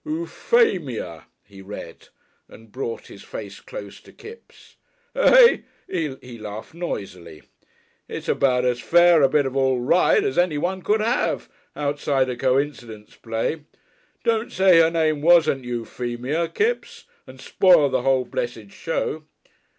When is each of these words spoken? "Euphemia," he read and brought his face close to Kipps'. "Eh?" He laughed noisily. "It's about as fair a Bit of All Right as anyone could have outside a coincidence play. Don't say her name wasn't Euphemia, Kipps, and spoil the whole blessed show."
"Euphemia," 0.03 1.25
he 1.43 1.61
read 1.61 2.07
and 2.49 2.71
brought 2.71 3.05
his 3.05 3.21
face 3.21 3.59
close 3.59 4.01
to 4.01 4.11
Kipps'. 4.11 4.75
"Eh?" 5.13 5.57
He 5.87 6.39
laughed 6.39 6.73
noisily. 6.73 7.43
"It's 8.07 8.27
about 8.27 8.65
as 8.65 8.79
fair 8.79 9.21
a 9.21 9.29
Bit 9.29 9.45
of 9.45 9.55
All 9.55 9.79
Right 9.79 10.23
as 10.23 10.39
anyone 10.39 10.81
could 10.81 11.01
have 11.01 11.49
outside 11.75 12.31
a 12.31 12.35
coincidence 12.35 13.15
play. 13.15 13.65
Don't 14.23 14.51
say 14.51 14.79
her 14.79 14.89
name 14.89 15.21
wasn't 15.21 15.65
Euphemia, 15.65 16.47
Kipps, 16.47 17.05
and 17.27 17.39
spoil 17.39 17.87
the 17.89 18.01
whole 18.01 18.25
blessed 18.25 18.71
show." 18.71 19.25